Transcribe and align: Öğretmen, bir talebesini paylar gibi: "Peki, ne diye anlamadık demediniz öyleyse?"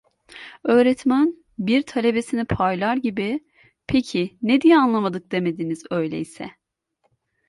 Öğretmen, 0.63 1.35
bir 1.59 1.81
talebesini 1.81 2.45
paylar 2.45 2.97
gibi: 2.97 3.39
"Peki, 3.87 4.37
ne 4.41 4.61
diye 4.61 4.77
anlamadık 4.77 5.31
demediniz 5.31 5.83
öyleyse?" 5.91 6.51